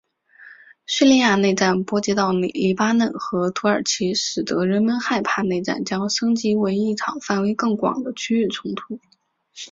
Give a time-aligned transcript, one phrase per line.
[0.87, 8.99] 叙利亚内战波及到黎巴嫩和土耳其使得人们害怕内战将升级为一场范围更广的区域冲突。